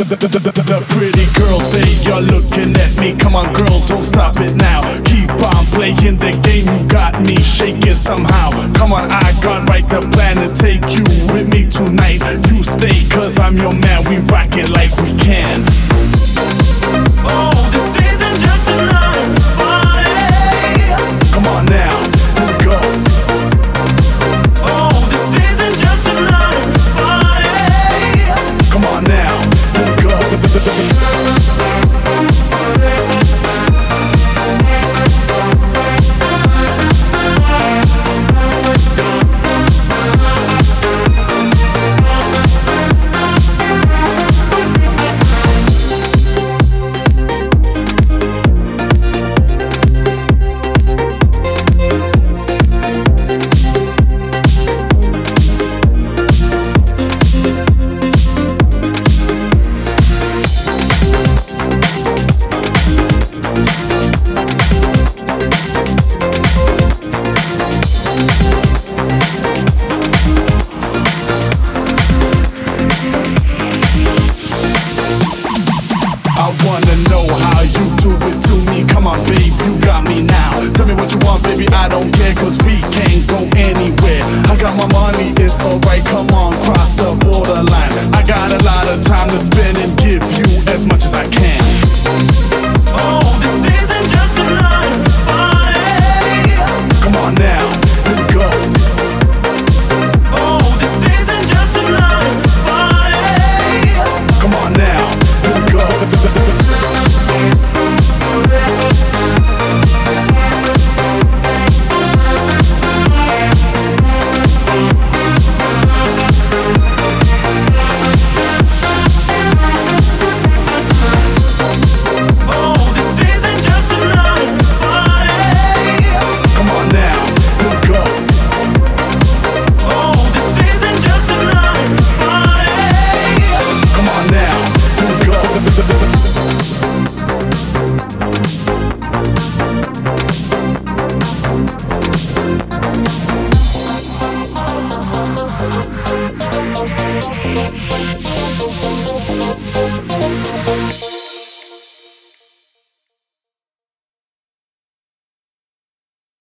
The 0.00 0.80
pretty 0.88 1.28
girls, 1.36 1.68
they 1.76 2.10
are 2.10 2.22
looking 2.24 2.72
at 2.72 2.96
me. 2.96 3.12
Come 3.20 3.36
on, 3.36 3.52
girl, 3.52 3.84
don't 3.84 4.02
stop 4.02 4.40
it 4.40 4.56
now. 4.56 4.80
Keep 5.04 5.28
on 5.28 5.64
playing 5.76 6.16
the 6.16 6.32
game, 6.40 6.64
you 6.64 6.88
got 6.88 7.20
me 7.20 7.36
shaking 7.36 7.92
somehow. 7.92 8.48
Come 8.72 8.94
on, 8.94 9.12
I 9.12 9.28
got 9.44 9.68
right 9.68 9.86
the 9.86 10.00
plan 10.00 10.40
to 10.40 10.48
take 10.56 10.80
you 10.96 11.04
with 11.36 11.52
me 11.52 11.68
tonight. 11.68 12.24
You 12.48 12.62
stay, 12.62 12.96
cause 13.12 13.38
I'm 13.38 13.58
your 13.58 13.76
man. 13.76 14.08
We 14.08 14.16
rock 14.32 14.56
it 14.56 14.70
like 14.70 14.79
I 81.80 81.88
don't 81.88 82.12
care, 82.12 82.34
cause 82.34 82.58
we 82.60 82.76
can't 82.92 83.24
go 83.24 83.40
anywhere. 83.56 84.20
I 84.52 84.54
got 84.60 84.76
my 84.76 84.84
money, 84.92 85.32
it's 85.40 85.64
alright, 85.64 86.04
come 86.04 86.28
on, 86.28 86.52
cross 86.60 86.94
the 86.94 87.16
borderline. 87.24 87.92
I 88.12 88.20
got 88.20 88.52
a 88.52 88.60
lot 88.68 88.84
of 88.92 88.99